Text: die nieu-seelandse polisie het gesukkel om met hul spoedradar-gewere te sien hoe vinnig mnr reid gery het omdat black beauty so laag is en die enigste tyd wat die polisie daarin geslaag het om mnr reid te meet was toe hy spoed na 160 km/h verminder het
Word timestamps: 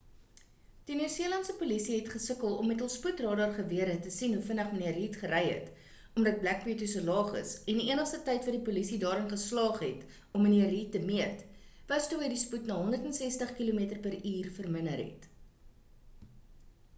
die 0.89 0.95
nieu-seelandse 0.99 1.53
polisie 1.57 1.91
het 1.97 2.07
gesukkel 2.13 2.55
om 2.63 2.67
met 2.69 2.79
hul 2.83 2.89
spoedradar-gewere 2.93 3.97
te 4.05 4.13
sien 4.15 4.31
hoe 4.37 4.45
vinnig 4.47 4.71
mnr 4.77 4.95
reid 5.01 5.19
gery 5.25 5.41
het 5.49 5.67
omdat 6.21 6.39
black 6.45 6.65
beauty 6.69 6.87
so 6.95 7.03
laag 7.11 7.29
is 7.43 7.51
en 7.73 7.83
die 7.83 7.87
enigste 7.97 8.21
tyd 8.33 8.49
wat 8.49 8.57
die 8.59 8.65
polisie 8.73 8.99
daarin 9.07 9.29
geslaag 9.37 9.77
het 9.89 10.17
om 10.39 10.47
mnr 10.47 10.73
reid 10.75 10.91
te 10.99 11.03
meet 11.11 11.45
was 11.95 12.09
toe 12.15 12.23
hy 12.25 12.31
spoed 12.49 12.67
na 12.73 12.81
160 12.91 13.55
km/h 13.63 14.35
verminder 14.59 15.05
het 15.07 15.29